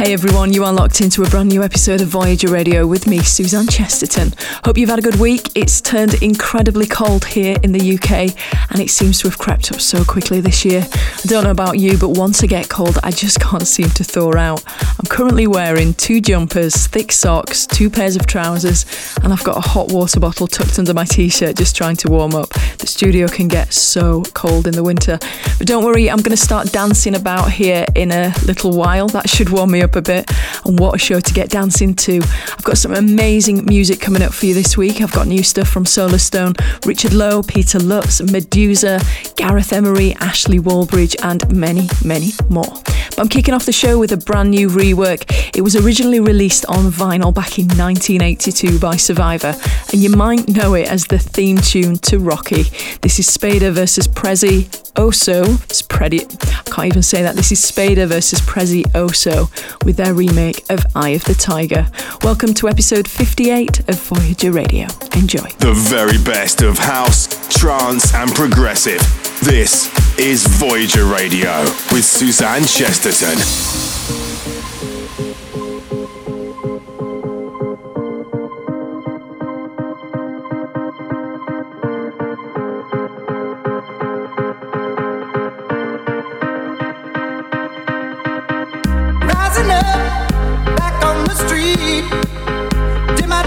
Hey 0.00 0.14
everyone, 0.14 0.54
you 0.54 0.64
are 0.64 0.72
locked 0.72 1.02
into 1.02 1.22
a 1.24 1.28
brand 1.28 1.50
new 1.50 1.62
episode 1.62 2.00
of 2.00 2.08
Voyager 2.08 2.48
Radio 2.48 2.86
with 2.86 3.06
me, 3.06 3.18
Suzanne 3.18 3.66
Chesterton. 3.66 4.32
Hope 4.64 4.78
you've 4.78 4.88
had 4.88 4.98
a 4.98 5.02
good 5.02 5.20
week. 5.20 5.50
It's 5.54 5.82
turned 5.82 6.14
incredibly 6.22 6.86
cold 6.86 7.26
here 7.26 7.54
in 7.62 7.72
the 7.72 7.96
UK 7.96 8.34
and 8.70 8.80
it 8.80 8.88
seems 8.88 9.20
to 9.20 9.28
have 9.28 9.36
crept 9.36 9.70
up 9.70 9.78
so 9.78 10.02
quickly 10.02 10.40
this 10.40 10.64
year. 10.64 10.86
I 10.90 11.26
don't 11.26 11.44
know 11.44 11.50
about 11.50 11.78
you, 11.78 11.98
but 11.98 12.16
once 12.16 12.42
I 12.42 12.46
get 12.46 12.70
cold, 12.70 12.98
I 13.02 13.10
just 13.10 13.40
can't 13.42 13.66
seem 13.66 13.90
to 13.90 14.02
thaw 14.02 14.34
out. 14.38 14.64
I'm 14.80 15.04
currently 15.10 15.46
wearing 15.46 15.92
two 15.92 16.22
jumpers, 16.22 16.86
thick 16.86 17.12
socks, 17.12 17.66
two 17.66 17.90
pairs 17.90 18.16
of 18.16 18.26
trousers, 18.26 18.86
and 19.22 19.34
I've 19.34 19.44
got 19.44 19.58
a 19.58 19.68
hot 19.68 19.92
water 19.92 20.18
bottle 20.18 20.46
tucked 20.46 20.78
under 20.78 20.94
my 20.94 21.04
t 21.04 21.28
shirt 21.28 21.56
just 21.56 21.76
trying 21.76 21.96
to 21.96 22.08
warm 22.08 22.34
up. 22.34 22.48
The 22.78 22.86
studio 22.86 23.28
can 23.28 23.48
get 23.48 23.74
so 23.74 24.22
cold 24.32 24.66
in 24.66 24.72
the 24.72 24.82
winter. 24.82 25.18
But 25.58 25.66
don't 25.66 25.84
worry, 25.84 26.08
I'm 26.08 26.22
going 26.22 26.30
to 26.30 26.38
start 26.38 26.72
dancing 26.72 27.16
about 27.16 27.52
here 27.52 27.84
in 27.94 28.10
a 28.12 28.32
little 28.46 28.72
while. 28.72 29.06
That 29.08 29.28
should 29.28 29.50
warm 29.50 29.72
me 29.72 29.82
up 29.82 29.89
up 29.90 29.96
a 29.96 30.02
bit. 30.02 30.30
And 30.64 30.78
what 30.78 30.94
a 30.94 30.98
show 30.98 31.20
to 31.20 31.34
get 31.34 31.50
dancing 31.50 31.94
to. 31.94 32.20
I've 32.22 32.64
got 32.64 32.78
some 32.78 32.94
amazing 32.94 33.64
music 33.66 34.00
coming 34.00 34.22
up 34.22 34.32
for 34.32 34.46
you 34.46 34.54
this 34.54 34.76
week. 34.76 35.00
I've 35.00 35.12
got 35.12 35.26
new 35.26 35.42
stuff 35.42 35.68
from 35.68 35.84
Solarstone, 35.84 36.54
Richard 36.86 37.12
Lowe, 37.12 37.42
Peter 37.42 37.78
Lutz, 37.78 38.20
Medusa, 38.22 39.00
Gareth 39.36 39.72
Emery, 39.72 40.14
Ashley 40.20 40.58
Wallbridge, 40.58 41.16
and 41.22 41.50
many, 41.54 41.88
many 42.04 42.30
more. 42.48 42.70
But 43.10 43.18
I'm 43.18 43.28
kicking 43.28 43.54
off 43.54 43.66
the 43.66 43.72
show 43.72 43.98
with 43.98 44.12
a 44.12 44.16
brand 44.16 44.50
new 44.50 44.68
rework. 44.68 45.24
It 45.56 45.62
was 45.62 45.76
originally 45.76 46.20
released 46.20 46.66
on 46.66 46.90
vinyl 46.90 47.34
back 47.34 47.58
in 47.58 47.66
1982 47.66 48.78
by 48.78 48.96
Survivor, 48.96 49.54
and 49.92 50.00
you 50.00 50.10
might 50.10 50.48
know 50.48 50.74
it 50.74 50.88
as 50.88 51.06
the 51.06 51.18
theme 51.18 51.58
tune 51.58 51.96
to 51.98 52.18
Rocky. 52.18 52.64
This 53.02 53.18
is 53.18 53.26
Spader 53.26 53.72
versus 53.72 54.06
Prezi 54.06 54.68
Oso. 54.94 55.62
It's 55.64 55.82
I 55.90 56.62
can't 56.70 56.86
even 56.86 57.02
say 57.02 57.22
that. 57.22 57.36
This 57.36 57.52
is 57.52 57.60
Spader 57.60 58.06
versus 58.06 58.40
Prezi 58.40 58.84
Oso 58.92 59.50
with 59.84 59.96
their 59.96 60.14
remake 60.14 60.64
of 60.70 60.84
Eye 60.94 61.10
of 61.10 61.24
the 61.24 61.34
Tiger. 61.34 61.86
Welcome 62.22 62.54
to 62.54 62.68
episode 62.68 63.06
58 63.06 63.88
of 63.88 64.00
Voyager 64.00 64.50
Radio. 64.52 64.86
Enjoy. 65.14 65.48
The 65.58 65.74
very 65.74 66.16
best 66.24 66.62
of 66.62 66.78
house, 66.78 67.28
trance, 67.48 68.14
and 68.14 68.34
progressive. 68.34 69.00
This 69.42 69.88
is 70.18 70.46
Voyager 70.46 71.04
Radio 71.04 71.62
with 71.92 72.04
Suzanne 72.04 72.64
Chesterton. 72.64 74.59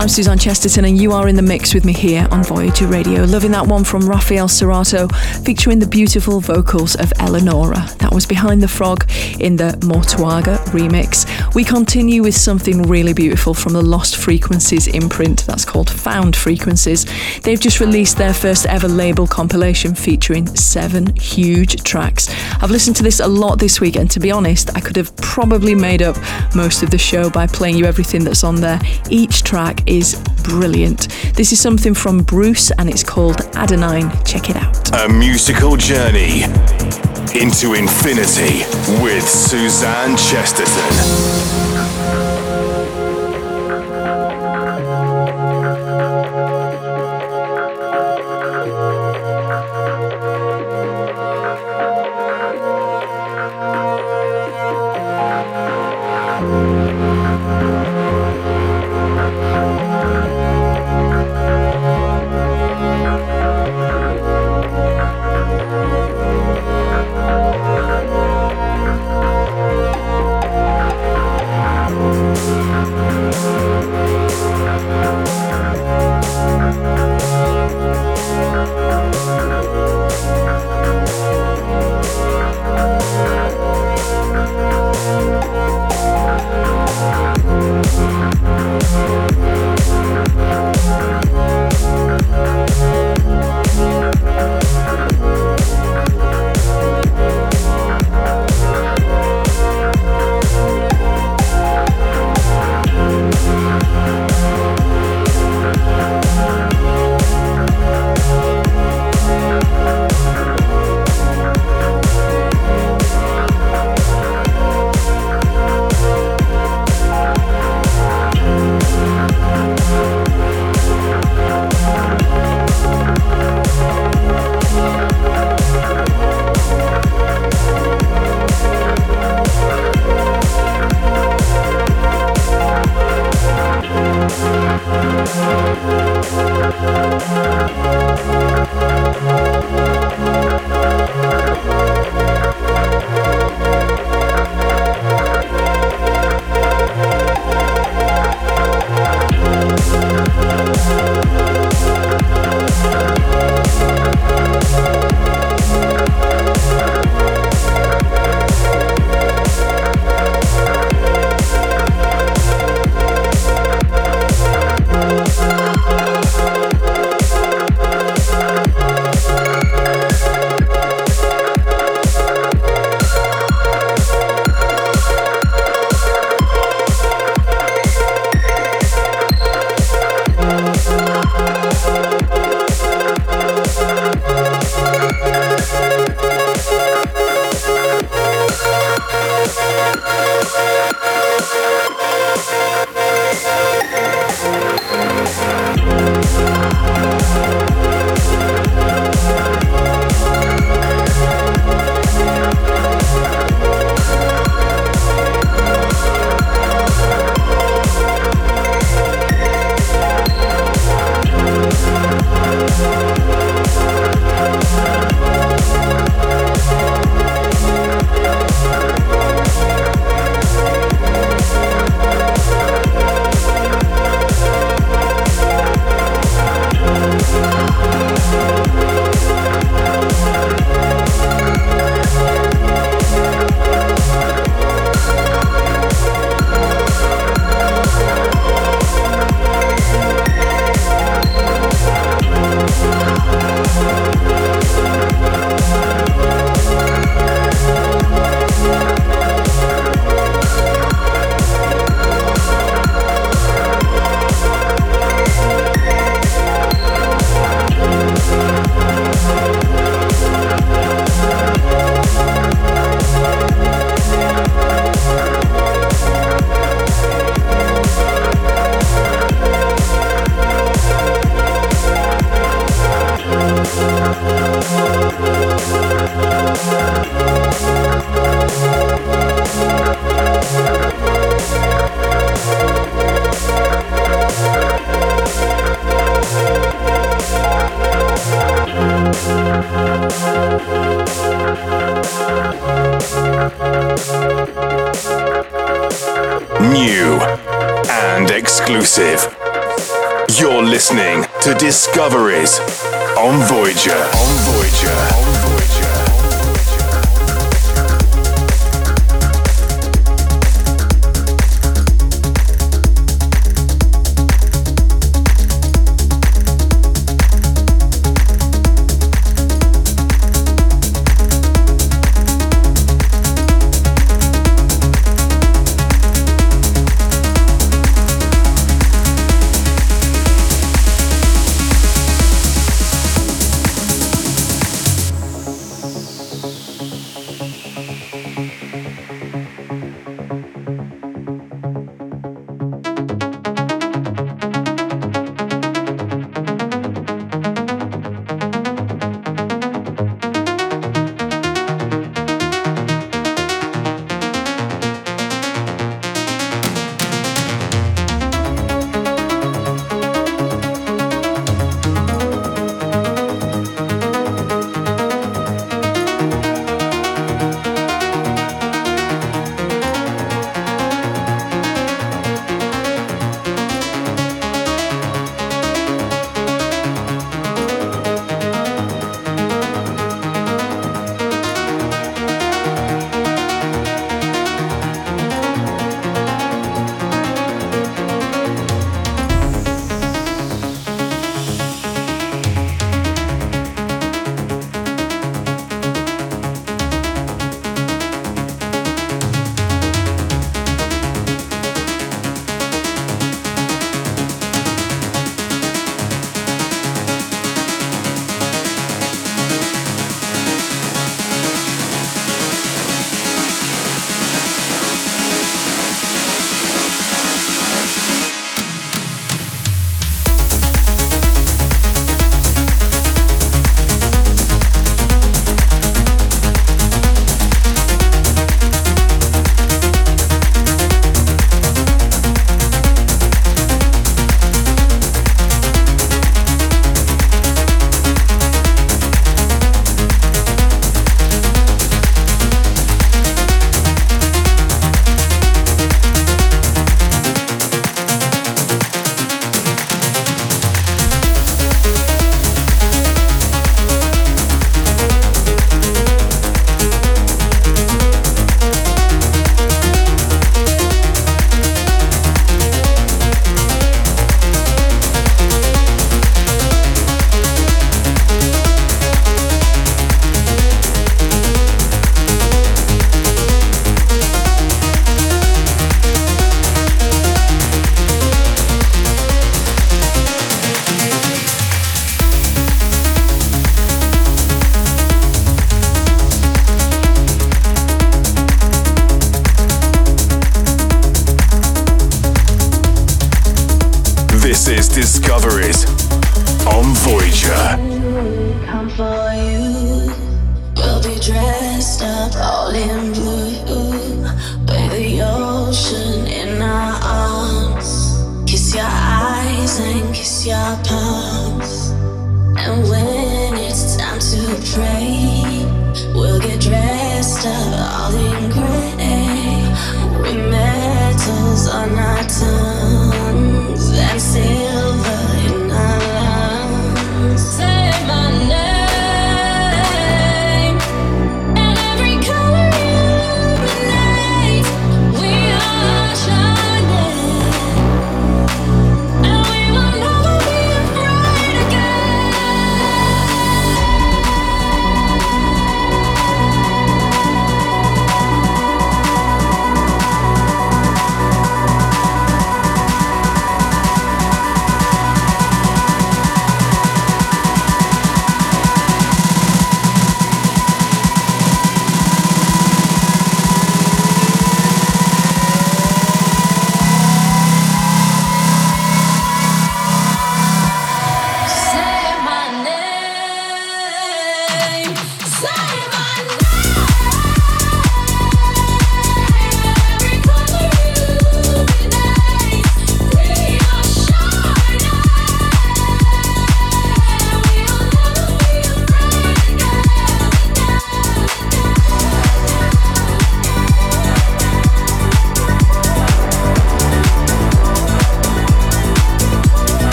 I'm 0.00 0.08
Suzanne 0.08 0.38
Chesterton, 0.38 0.86
and 0.86 0.98
you 0.98 1.12
are 1.12 1.28
in 1.28 1.36
the 1.36 1.42
mix 1.42 1.74
with 1.74 1.84
me 1.84 1.92
here 1.92 2.26
on 2.30 2.42
Voyager 2.42 2.86
Radio. 2.86 3.24
Loving 3.24 3.50
that 3.50 3.66
one 3.66 3.84
from 3.84 4.08
Rafael 4.08 4.48
Cerato, 4.48 5.14
featuring 5.44 5.78
the 5.78 5.86
beautiful 5.86 6.40
vocals 6.40 6.94
of 6.94 7.12
Eleonora. 7.20 7.86
That 7.98 8.10
was 8.10 8.24
Behind 8.24 8.62
the 8.62 8.66
Frog 8.66 9.04
in 9.38 9.56
the 9.56 9.72
Mortuaga 9.82 10.59
remix. 10.70 11.26
We 11.54 11.64
continue 11.64 12.22
with 12.22 12.36
something 12.36 12.82
really 12.82 13.12
beautiful 13.12 13.54
from 13.54 13.72
the 13.72 13.82
Lost 13.82 14.16
Frequencies 14.16 14.86
imprint. 14.86 15.46
That's 15.46 15.64
called 15.64 15.90
Found 15.90 16.36
Frequencies. 16.36 17.06
They've 17.40 17.60
just 17.60 17.80
released 17.80 18.16
their 18.16 18.34
first 18.34 18.66
ever 18.66 18.88
label 18.88 19.26
compilation 19.26 19.94
featuring 19.94 20.46
seven 20.56 21.14
huge 21.16 21.82
tracks. 21.82 22.28
I've 22.62 22.70
listened 22.70 22.96
to 22.96 23.02
this 23.02 23.20
a 23.20 23.28
lot 23.28 23.58
this 23.58 23.80
week, 23.80 23.96
and 23.96 24.10
to 24.10 24.20
be 24.20 24.30
honest, 24.30 24.76
I 24.76 24.80
could 24.80 24.96
have 24.96 25.14
probably 25.16 25.74
made 25.74 26.02
up 26.02 26.16
most 26.54 26.82
of 26.82 26.90
the 26.90 26.98
show 26.98 27.30
by 27.30 27.46
playing 27.46 27.76
you 27.76 27.86
everything 27.86 28.24
that's 28.24 28.44
on 28.44 28.56
there. 28.56 28.80
Each 29.10 29.42
track 29.42 29.82
is 29.88 30.20
brilliant. 30.42 31.08
This 31.34 31.52
is 31.52 31.60
something 31.60 31.94
from 31.94 32.22
Bruce 32.22 32.70
and 32.72 32.88
it's 32.88 33.02
called 33.02 33.36
Adenine. 33.54 34.10
Check 34.26 34.50
it 34.50 34.56
out. 34.56 35.04
A 35.04 35.08
musical 35.08 35.76
journey 35.76 36.42
into 37.34 37.74
infinity 37.74 38.64
with 39.02 39.28
Suzanne 39.28 40.16
Chesterton. 40.16 41.69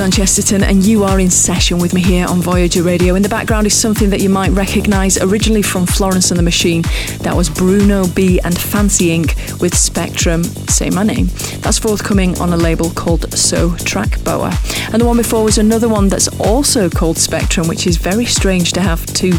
Suzanne 0.00 0.12
Chesterton, 0.12 0.62
and 0.62 0.82
you 0.82 1.04
are 1.04 1.20
in 1.20 1.28
session 1.28 1.78
with 1.78 1.92
me 1.92 2.00
here 2.00 2.26
on 2.26 2.40
Voyager 2.40 2.82
Radio. 2.82 3.16
In 3.16 3.22
the 3.22 3.28
background 3.28 3.66
is 3.66 3.78
something 3.78 4.08
that 4.08 4.22
you 4.22 4.30
might 4.30 4.48
recognise 4.52 5.18
originally 5.20 5.60
from 5.60 5.84
Florence 5.84 6.30
and 6.30 6.38
the 6.38 6.42
Machine. 6.42 6.80
That 7.18 7.36
was 7.36 7.50
Bruno 7.50 8.06
B 8.06 8.40
and 8.42 8.58
Fancy 8.58 9.08
Inc. 9.08 9.60
with 9.60 9.76
Spectrum, 9.76 10.42
Say 10.42 10.88
My 10.88 11.02
Name. 11.02 11.26
That's 11.58 11.78
forthcoming 11.78 12.38
on 12.40 12.50
a 12.54 12.56
label 12.56 12.88
called 12.88 13.30
So 13.34 13.76
Track 13.76 14.24
Boa. 14.24 14.56
And 14.90 15.02
the 15.02 15.06
one 15.06 15.18
before 15.18 15.44
was 15.44 15.58
another 15.58 15.90
one 15.90 16.08
that's 16.08 16.28
also 16.40 16.88
called 16.88 17.18
Spectrum, 17.18 17.68
which 17.68 17.86
is 17.86 17.98
very 17.98 18.24
strange 18.24 18.72
to 18.72 18.80
have 18.80 19.04
two 19.04 19.32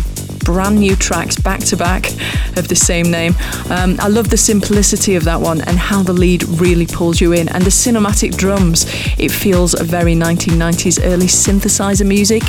brand 0.44 0.80
new 0.80 0.96
tracks 0.96 1.40
back 1.40 1.60
to 1.62 1.78
back 1.78 2.12
of 2.58 2.68
the 2.68 2.76
same 2.76 3.10
name. 3.10 3.34
Um, 3.70 3.98
I 4.00 4.08
love 4.08 4.30
the 4.30 4.38
simplicity 4.38 5.16
of 5.16 5.24
that 5.26 5.40
one 5.40 5.62
and 5.62 5.78
how 5.78 6.04
the 6.04 6.14
lead 6.14 6.44
really 6.44 6.86
pulls 6.86 7.22
you 7.22 7.34
in, 7.34 7.50
and 7.50 7.64
the 7.64 7.70
cinematic 7.70 8.38
drums. 8.38 8.86
It 9.18 9.32
feels 9.32 9.80
a 9.80 9.84
very 9.84 10.14
1990s 10.16 11.00
early 11.04 11.28
synthesizer 11.28 12.08
music. 12.08 12.44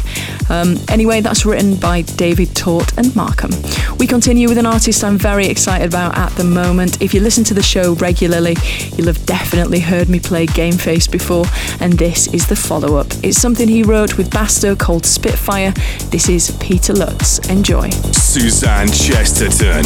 Um, 0.51 0.77
anyway, 0.89 1.21
that's 1.21 1.45
written 1.45 1.77
by 1.77 2.03
David 2.03 2.55
Tort 2.55 2.97
and 2.99 3.15
Markham. 3.15 3.51
We 3.99 4.07
continue 4.07 4.49
with 4.49 4.59
an 4.59 4.67
artist 4.67 5.05
I'm 5.05 5.19
very 5.19 5.47
excited 5.47 5.89
about 5.89 6.17
at 6.17 6.33
the 6.33 6.45
moment. 6.45 7.01
If 7.01 7.15
you 7.15 7.21
listen 7.21 7.45
to 7.45 7.55
the 7.55 7.63
show 7.63 7.95
regularly, 7.95 8.57
you'll 8.97 9.07
have 9.07 9.25
definitely 9.27 9.81
heard 9.81 10.09
me 10.09 10.21
play 10.21 10.47
Game 10.47 10.75
Face 10.75 11.07
before, 11.07 11.45
and 11.81 11.95
this 11.95 12.33
is 12.35 12.47
the 12.47 12.57
follow 12.57 12.97
up. 12.97 13.07
It's 13.23 13.41
something 13.41 13.69
he 13.69 13.83
wrote 13.83 14.17
with 14.17 14.31
Basta 14.31 14.77
called 14.77 15.07
Spitfire. 15.07 15.73
This 16.11 16.29
is 16.29 16.57
Peter 16.61 16.93
Lutz. 16.93 17.39
Enjoy. 17.49 17.82
Suzanne 17.91 18.87
Chesterton 18.89 19.85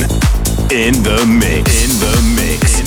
in 0.70 0.92
the 1.02 1.24
mix. 1.26 1.84
In 1.84 1.98
the 1.98 2.34
mix. 2.36 2.85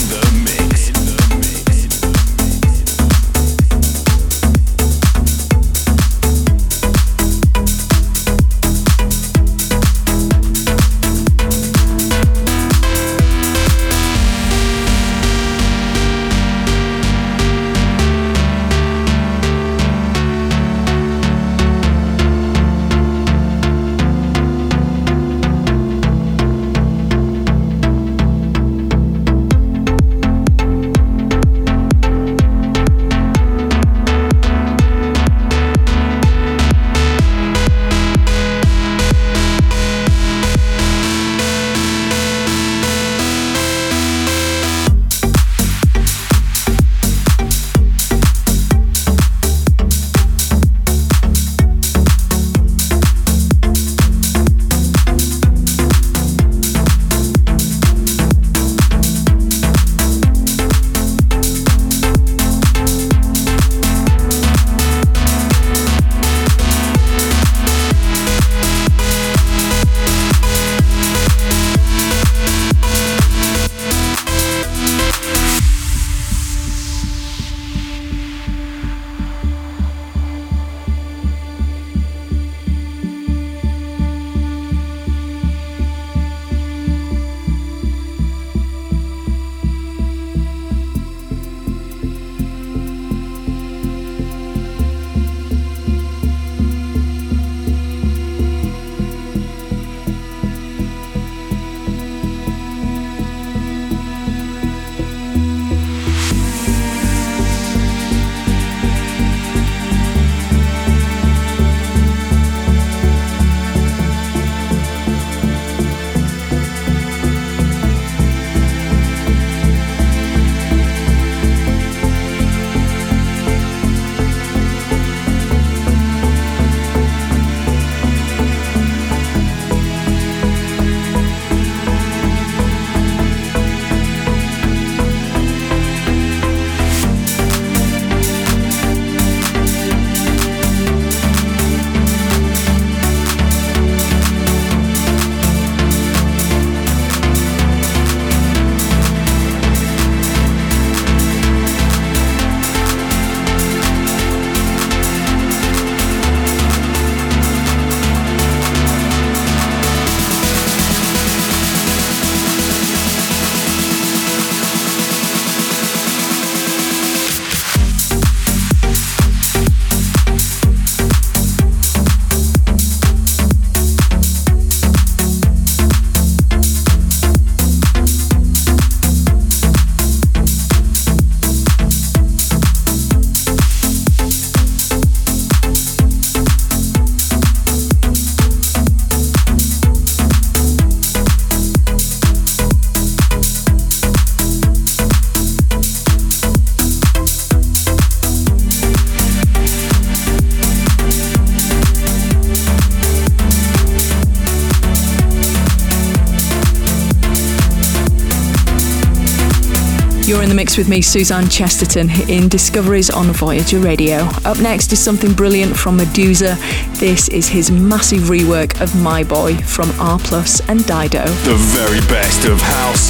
You're 210.29 210.43
in 210.43 210.49
the 210.49 210.53
mix 210.53 210.77
with 210.77 210.87
me, 210.87 211.01
Suzanne 211.01 211.49
Chesterton, 211.49 212.07
in 212.29 212.49
Discoveries 212.49 213.09
on 213.09 213.33
Voyager 213.33 213.79
Radio. 213.79 214.17
Up 214.45 214.59
next 214.59 214.93
is 214.93 214.99
something 214.99 215.33
brilliant 215.33 215.75
from 215.75 215.97
Medusa. 215.97 216.55
This 216.99 217.29
is 217.29 217.47
his 217.47 217.71
massive 217.71 218.29
rework 218.29 218.79
of 218.79 218.95
My 219.01 219.23
Boy 219.23 219.55
from 219.57 219.89
R 219.99 220.19
Plus 220.19 220.59
and 220.69 220.85
Dido. 220.85 221.25
The 221.25 221.55
very 221.73 222.01
best 222.01 222.45
of 222.45 222.61
house, 222.61 223.09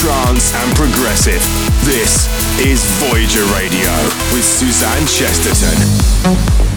trance, 0.00 0.54
and 0.54 0.76
progressive. 0.76 1.42
This 1.84 2.28
is 2.60 2.84
Voyager 3.02 3.44
Radio 3.52 3.90
with 4.32 4.44
Suzanne 4.44 5.04
Chesterton. 5.08 6.71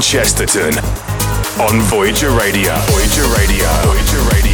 Chesterton 0.00 0.74
on 1.58 1.80
Voyager 1.82 2.30
Radio. 2.30 2.74
Voyager 2.88 3.26
Radio. 3.36 3.66
Voyager 3.84 4.20
Radio. 4.32 4.45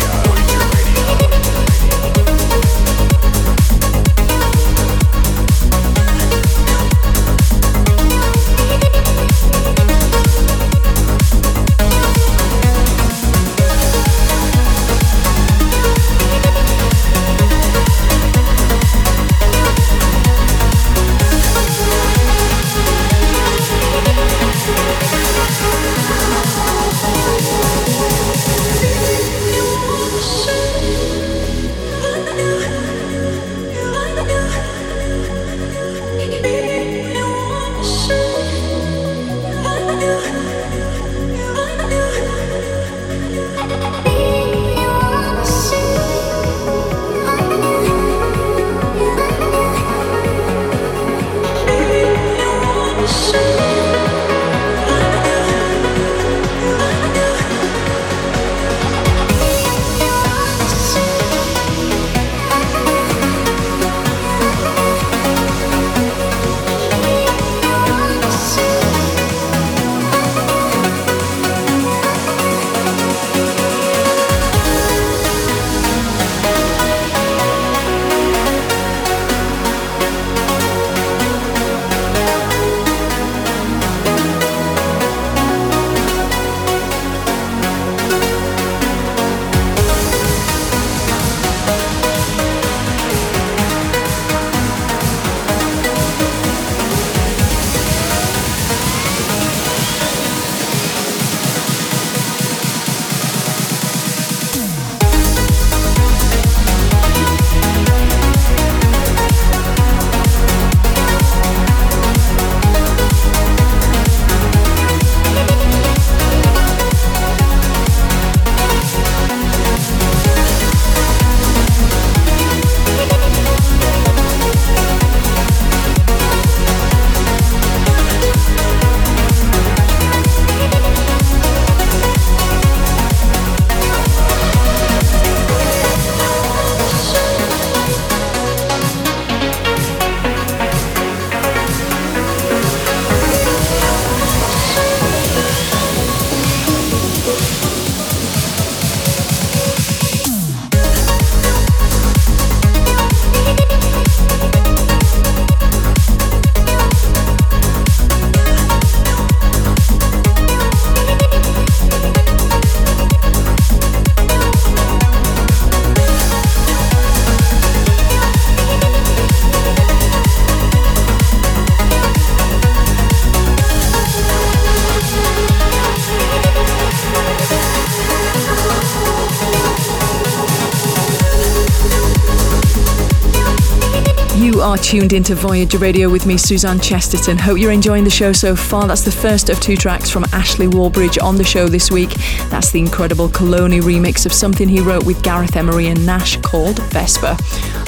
Tuned 184.93 185.15
into 185.15 185.35
Voyager 185.35 185.79
Radio 185.79 186.11
with 186.11 186.27
me, 186.27 186.37
Suzanne 186.37 186.79
Chesterton. 186.79 187.39
Hope 187.39 187.57
you're 187.57 187.73
enjoying 187.73 188.05
the 188.05 188.11
show 188.11 188.31
so 188.31 188.55
far. 188.55 188.87
That's 188.87 189.01
the 189.01 189.11
first 189.11 189.49
of 189.49 189.59
two 189.59 189.75
tracks 189.75 190.11
from 190.11 190.27
Ashley 190.35 190.67
Wallbridge 190.67 191.17
on 191.23 191.37
the 191.37 191.45
show 191.45 191.67
this 191.67 191.91
week. 191.91 192.11
That's 192.51 192.73
the 192.73 192.81
incredible 192.81 193.31
Coloni 193.31 193.81
remix 193.81 194.27
of 194.27 194.35
something 194.35 194.69
he 194.69 194.81
wrote 194.81 195.07
with 195.07 195.23
Gareth 195.23 195.57
Emery 195.57 195.87
and 195.87 196.05
Nash 196.05 196.37
called 196.43 196.79
Vesper. 196.91 197.39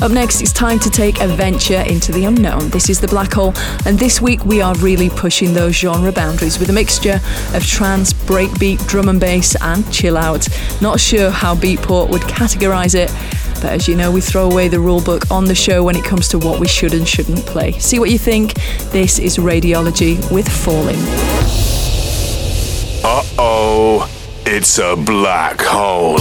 Up 0.02 0.12
next, 0.12 0.40
it's 0.40 0.50
time 0.50 0.78
to 0.78 0.88
take 0.88 1.20
a 1.20 1.26
venture 1.28 1.82
into 1.82 2.10
the 2.10 2.24
unknown. 2.24 2.70
This 2.70 2.88
is 2.88 3.02
The 3.02 3.08
Black 3.08 3.34
Hole, 3.34 3.52
and 3.84 3.98
this 3.98 4.22
week 4.22 4.42
we 4.46 4.62
are 4.62 4.74
really 4.76 5.10
pushing 5.10 5.52
those 5.52 5.74
genre 5.74 6.10
boundaries 6.10 6.58
with 6.58 6.70
a 6.70 6.72
mixture 6.72 7.20
of 7.52 7.66
trance, 7.66 8.14
breakbeat, 8.14 8.86
drum 8.88 9.10
and 9.10 9.20
bass, 9.20 9.54
and 9.60 9.92
chill 9.92 10.16
out. 10.16 10.48
Not 10.80 11.00
sure 11.00 11.30
how 11.30 11.54
Beatport 11.54 12.08
would 12.08 12.22
categorize 12.22 12.94
it 12.94 13.10
as 13.64 13.88
you 13.88 13.96
know, 13.96 14.10
we 14.10 14.20
throw 14.20 14.50
away 14.50 14.68
the 14.68 14.76
rulebook 14.76 15.30
on 15.30 15.44
the 15.44 15.54
show 15.54 15.82
when 15.82 15.96
it 15.96 16.04
comes 16.04 16.28
to 16.28 16.38
what 16.38 16.60
we 16.60 16.68
should 16.68 16.94
and 16.94 17.06
shouldn't 17.06 17.44
play. 17.46 17.72
See 17.78 17.98
what 17.98 18.10
you 18.10 18.18
think. 18.18 18.54
This 18.92 19.18
is 19.18 19.38
Radiology 19.38 20.18
with 20.30 20.48
Falling. 20.48 20.98
Uh 23.04 23.22
oh, 23.38 24.10
it's 24.46 24.78
a 24.78 24.96
black 24.96 25.60
hole. 25.60 26.18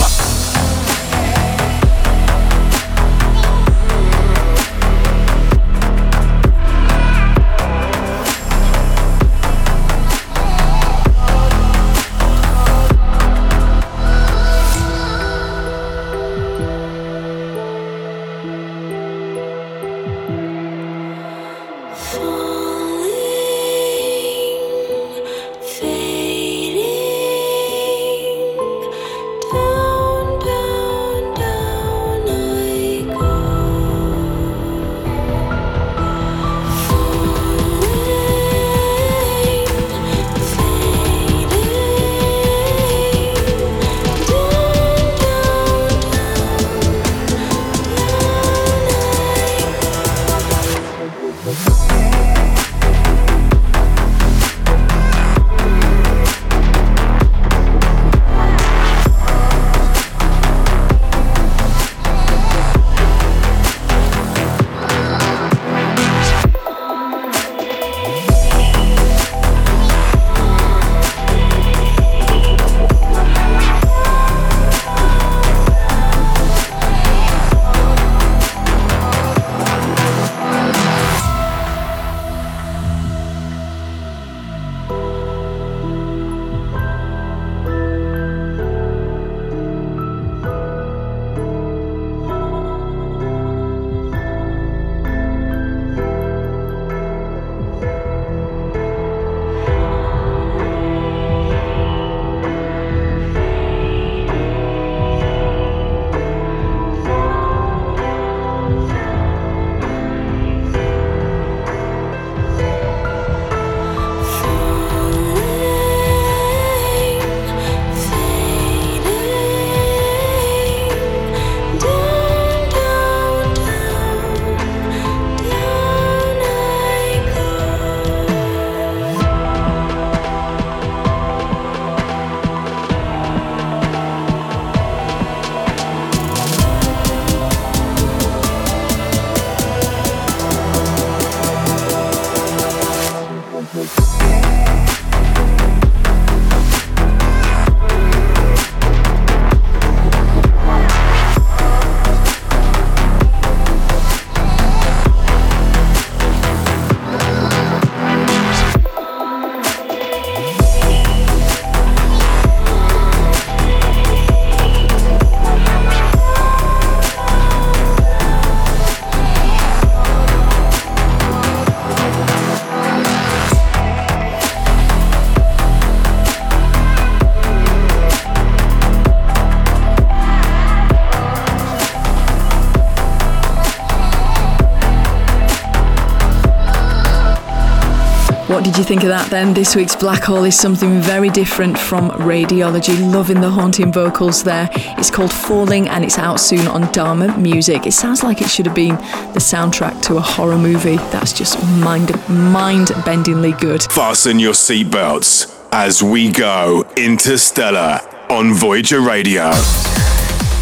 You 188.83 188.87
think 188.87 189.03
of 189.03 189.09
that 189.09 189.29
then? 189.29 189.53
This 189.53 189.77
week's 189.77 189.95
Black 189.95 190.23
Hole 190.23 190.43
is 190.43 190.59
something 190.59 190.99
very 190.99 191.29
different 191.29 191.79
from 191.79 192.09
Radiology. 192.09 192.99
Loving 193.13 193.39
the 193.39 193.49
haunting 193.49 193.93
vocals 193.93 194.43
there. 194.43 194.67
It's 194.97 195.09
called 195.09 195.31
Falling 195.31 195.87
and 195.87 196.03
it's 196.03 196.17
out 196.17 196.41
soon 196.41 196.67
on 196.67 196.91
Dharma 196.91 197.37
Music. 197.37 197.87
It 197.87 197.93
sounds 197.93 198.23
like 198.23 198.41
it 198.41 198.49
should 198.49 198.65
have 198.65 198.75
been 198.75 198.95
the 198.97 199.39
soundtrack 199.39 200.01
to 200.07 200.17
a 200.17 200.21
horror 200.21 200.57
movie. 200.57 200.97
That's 200.97 201.31
just 201.31 201.63
mind 201.77 202.09
mind 202.27 202.89
bendingly 203.05 203.57
good. 203.57 203.83
Fasten 203.83 204.37
your 204.37 204.53
seatbelts 204.53 205.57
as 205.71 206.03
we 206.03 206.29
go 206.29 206.85
interstellar 206.97 208.01
on 208.29 208.53
Voyager 208.53 208.99
Radio. 208.99 209.53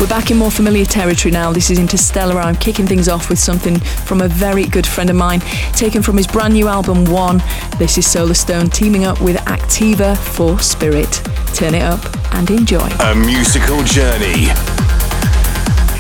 We're 0.02 0.08
back 0.08 0.32
in 0.32 0.38
more 0.38 0.50
familiar 0.50 0.84
territory 0.84 1.32
now. 1.32 1.54
This 1.54 1.70
is 1.70 1.78
Interstellar. 1.78 2.40
I'm 2.40 2.56
kicking 2.56 2.88
things 2.88 3.08
off 3.08 3.30
with 3.30 3.38
something 3.38 3.80
from 3.80 4.22
a 4.22 4.28
very 4.28 4.66
good 4.66 4.88
friend 4.88 5.12
of 5.12 5.16
mine, 5.16 5.42
taken 5.74 6.02
from 6.02 6.18
his 6.18 6.26
brand 6.26 6.56
new 6.56 6.68
album 6.68 7.06
One. 7.06 7.38
This 7.78 8.00
is 8.00 8.08
Solarstone 8.08 8.74
teaming 8.74 9.06
up 9.06 9.22
with 9.22 9.36
Activa 9.42 10.18
for 10.18 10.58
Spirit. 10.58 11.22
Turn 11.54 11.76
it 11.76 11.84
up 11.84 12.04
and 12.34 12.50
enjoy. 12.50 12.90
A 13.00 13.14
musical 13.14 13.84
journey 13.84 14.50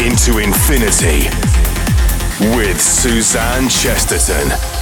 into 0.03 0.39
infinity 0.39 1.29
with 2.57 2.81
Suzanne 2.81 3.69
Chesterton. 3.69 4.80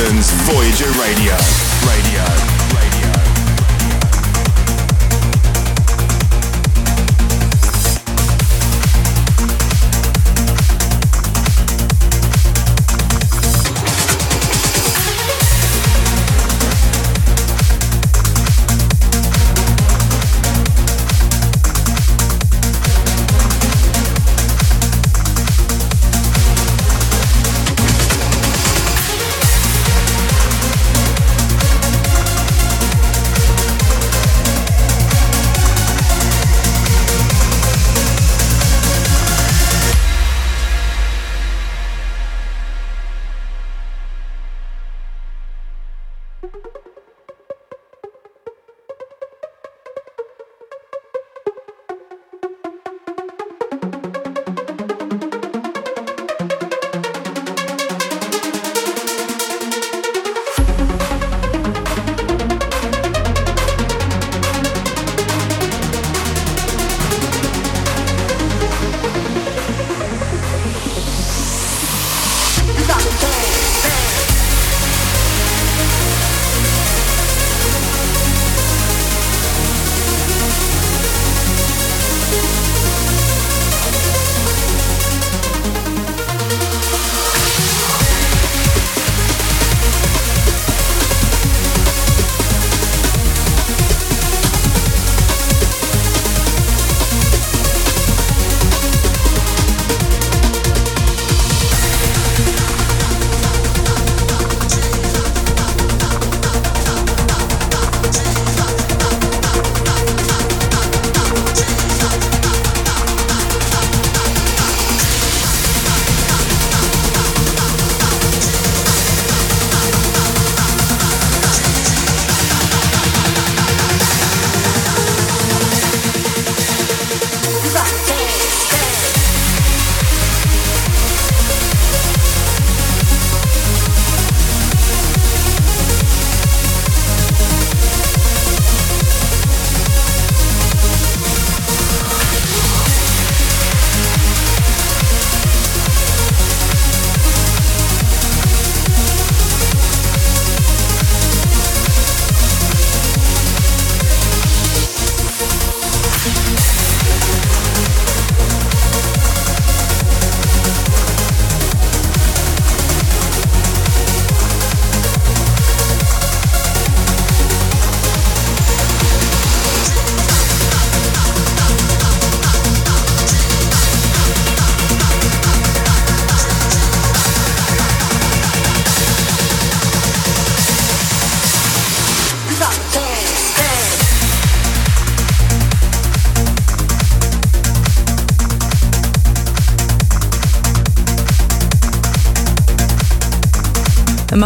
Chesterton's 0.00 0.30
Voyager. 0.48 0.90
Radio. 0.98 1.49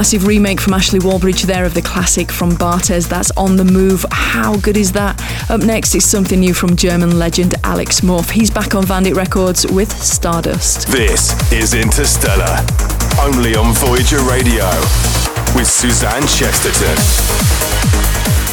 Massive 0.05 0.27
remake 0.27 0.61
from 0.61 0.75
Ashley 0.75 0.99
Wallbridge 0.99 1.45
there 1.45 1.65
of 1.65 1.73
the 1.73 1.81
classic 1.81 2.31
from 2.31 2.51
Barthezz. 2.51 3.09
That's 3.09 3.31
on 3.39 3.57
the 3.57 3.65
move. 3.65 4.05
How 4.11 4.59
good 4.59 4.77
is 4.77 4.93
that? 4.93 5.19
Up 5.49 5.63
next 5.63 5.95
is 5.95 6.05
something 6.05 6.41
new 6.41 6.53
from 6.53 6.77
German 6.77 7.19
legend 7.19 7.55
Alex 7.65 8.03
Morph. 8.03 8.29
He's 8.29 8.51
back 8.51 8.75
on 8.75 8.85
Vandit 8.85 9.17
Records 9.17 9.67
with 9.67 9.91
Stardust. 9.91 10.89
This 10.89 11.33
is 11.51 11.73
Interstellar, 11.73 12.59
only 13.23 13.57
on 13.57 13.73
Voyager 13.73 14.23
Radio 14.25 14.69
with 15.57 15.67
Suzanne 15.67 16.27
Chesterton. 16.27 18.44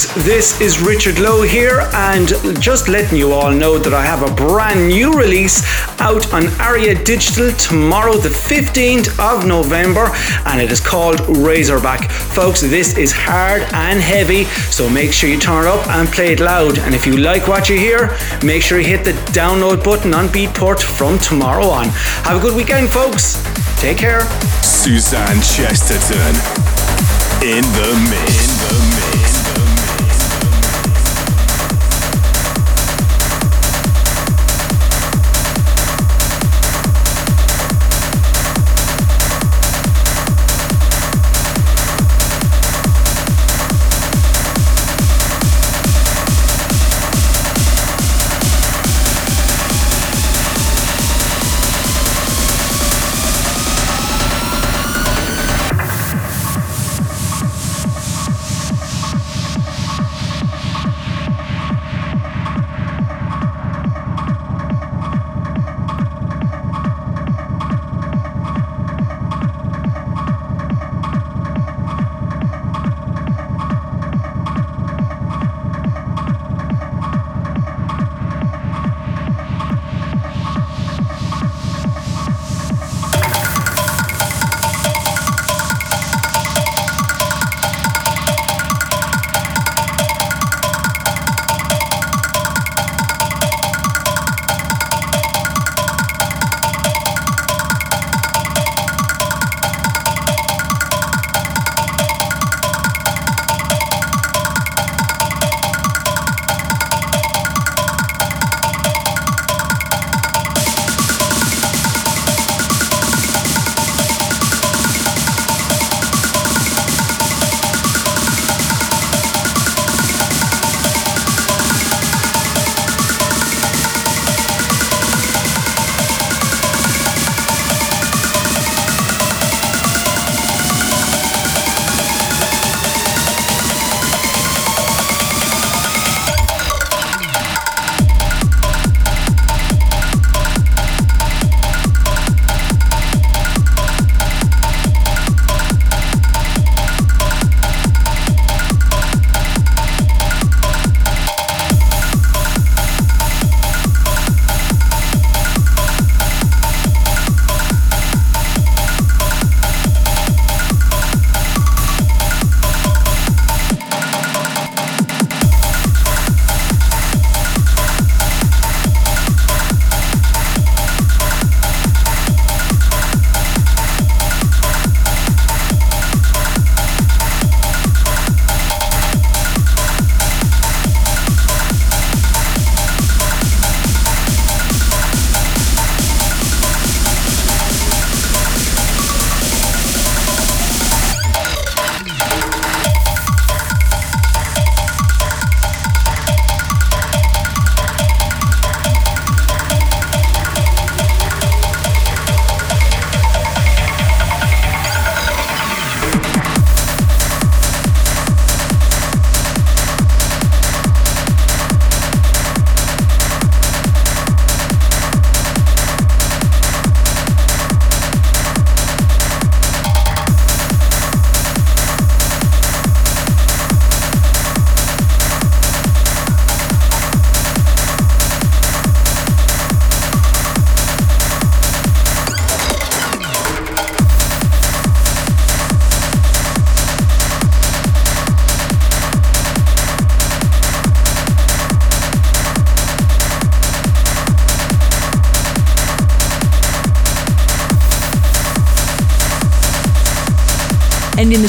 Folks. 0.00 0.24
This 0.24 0.60
is 0.60 0.80
Richard 0.80 1.18
Lowe 1.18 1.42
here, 1.42 1.80
and 1.92 2.28
just 2.60 2.88
letting 2.88 3.18
you 3.18 3.32
all 3.32 3.50
know 3.50 3.78
that 3.78 3.92
I 3.92 4.02
have 4.04 4.22
a 4.22 4.34
brand 4.34 4.88
new 4.88 5.12
release 5.12 5.62
out 6.00 6.32
on 6.32 6.48
Aria 6.60 6.94
Digital 7.02 7.50
tomorrow, 7.52 8.16
the 8.16 8.28
15th 8.28 9.18
of 9.18 9.46
November, 9.46 10.10
and 10.46 10.60
it 10.60 10.70
is 10.70 10.80
called 10.80 11.20
Razorback. 11.28 12.10
Folks, 12.10 12.60
this 12.60 12.96
is 12.96 13.12
hard 13.12 13.62
and 13.72 14.00
heavy, 14.00 14.44
so 14.70 14.88
make 14.88 15.12
sure 15.12 15.28
you 15.28 15.38
turn 15.38 15.64
it 15.64 15.68
up 15.68 15.86
and 15.88 16.08
play 16.08 16.32
it 16.32 16.40
loud. 16.40 16.78
And 16.78 16.94
if 16.94 17.06
you 17.06 17.16
like 17.16 17.48
what 17.48 17.68
you 17.68 17.78
hear, 17.78 18.16
make 18.44 18.62
sure 18.62 18.78
you 18.78 18.86
hit 18.86 19.04
the 19.04 19.12
download 19.32 19.82
button 19.84 20.14
on 20.14 20.28
Beatport 20.28 20.80
from 20.80 21.18
tomorrow 21.18 21.66
on. 21.66 21.88
Have 22.24 22.36
a 22.36 22.40
good 22.40 22.56
weekend, 22.56 22.90
folks. 22.90 23.42
Take 23.80 23.98
care. 23.98 24.22
Suzanne 24.62 25.40
Chesterton 25.40 26.36
in 27.42 27.62
the 27.72 28.08
mix. 28.10 28.59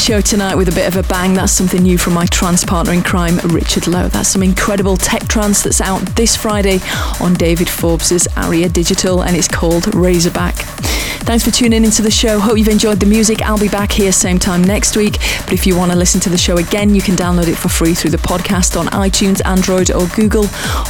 Show 0.02 0.20
tonight 0.20 0.56
with 0.56 0.68
a 0.68 0.72
bit 0.72 0.88
of 0.88 0.96
a 0.96 1.08
bang. 1.08 1.36
That's 1.36 1.52
something 1.52 1.84
new 1.84 1.96
from 1.96 2.14
my 2.14 2.26
trance 2.26 2.66
partner 2.66 2.92
in 2.92 3.04
crime, 3.04 3.38
Richard 3.50 3.86
Lowe. 3.86 4.08
That's 4.08 4.30
some 4.30 4.42
incredible 4.42 4.98
tech 4.98 5.28
trance 5.28 5.62
that's 5.62 5.80
out 5.80 6.02
this 6.16 6.36
Friday 6.36 6.80
on 7.20 7.36
David 7.36 7.70
Forbes's 7.70 8.28
Aria 8.36 8.68
Digital 8.68 9.22
and 9.22 9.36
it's 9.36 9.48
called 9.48 9.94
Razorback. 9.94 10.56
Thanks 10.56 11.46
for 11.46 11.52
tuning 11.52 11.86
into 11.86 12.02
the 12.02 12.10
show. 12.10 12.40
Hope 12.40 12.58
you've 12.58 12.68
enjoyed 12.68 13.00
the 13.00 13.06
music. 13.06 13.44
I'll 13.44 13.60
be 13.60 13.70
back 13.70 13.92
here 13.92 14.12
same 14.12 14.40
time 14.40 14.64
next 14.64 14.98
week. 14.98 15.20
But 15.46 15.54
if 15.54 15.68
you 15.68 15.78
want 15.78 15.92
to 15.92 15.98
listen 15.98 16.20
to 16.22 16.30
the 16.30 16.38
show 16.38 16.58
again, 16.58 16.96
you 16.96 17.02
can 17.04 17.16
download 17.16 17.48
it 17.48 17.56
for 17.56 17.70
free 17.70 17.94
through 17.94 18.12
the 18.12 18.18
podcast 18.18 18.80
on 18.80 18.88
iTunes, 18.88 19.40
Android, 19.46 19.92
or 19.92 20.08
Google, 20.16 20.46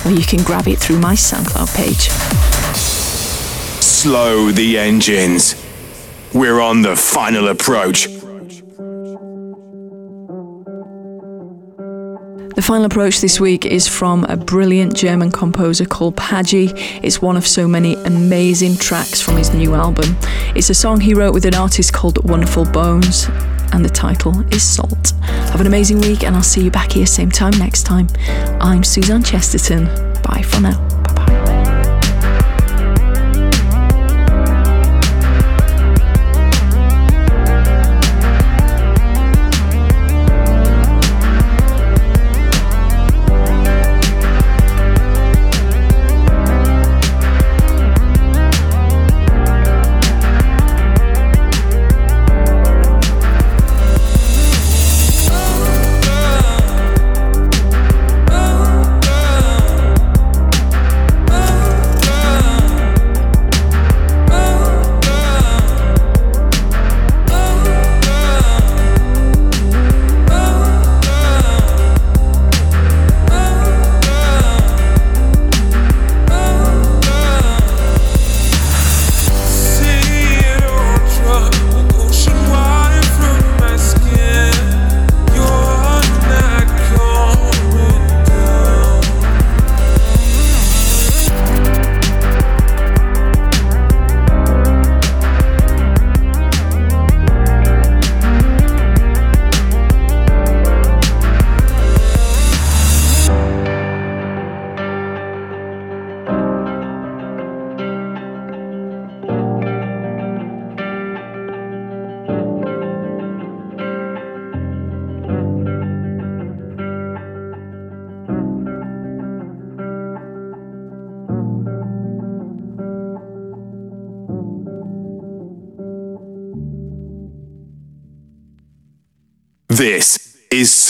or 0.05 0.11
you 0.11 0.25
can 0.25 0.41
grab 0.41 0.69
it 0.69 0.79
through 0.79 0.99
my 0.99 1.15
SoundCloud 1.15 1.75
page. 1.75 2.09
Slow 3.81 4.51
the 4.51 4.77
engines. 4.77 5.61
We're 6.33 6.61
on 6.61 6.81
the 6.81 6.95
final 6.95 7.49
approach. 7.49 8.07
Final 12.71 12.85
approach 12.85 13.19
this 13.19 13.37
week 13.37 13.65
is 13.65 13.85
from 13.85 14.23
a 14.29 14.37
brilliant 14.37 14.95
German 14.95 15.29
composer 15.29 15.83
called 15.83 16.15
Paggi. 16.15 16.71
It's 17.03 17.21
one 17.21 17.35
of 17.35 17.45
so 17.45 17.67
many 17.67 17.95
amazing 18.05 18.77
tracks 18.77 19.19
from 19.19 19.35
his 19.35 19.53
new 19.53 19.73
album. 19.73 20.15
It's 20.55 20.69
a 20.69 20.73
song 20.73 21.01
he 21.01 21.13
wrote 21.13 21.33
with 21.33 21.43
an 21.43 21.53
artist 21.53 21.91
called 21.91 22.23
Wonderful 22.29 22.63
Bones. 22.63 23.27
and 23.73 23.83
the 23.83 23.89
title 23.89 24.39
is 24.53 24.63
Salt. 24.63 25.11
Have 25.21 25.59
an 25.59 25.67
amazing 25.67 25.99
week, 25.99 26.23
and 26.23 26.33
I'll 26.33 26.43
see 26.43 26.63
you 26.63 26.71
back 26.71 26.93
here 26.93 27.05
same 27.05 27.29
time 27.29 27.57
next 27.59 27.83
time. 27.83 28.07
I'm 28.61 28.85
Suzanne 28.85 29.23
Chesterton. 29.23 29.85
Bye 30.23 30.41
for 30.41 30.61
now. 30.61 30.90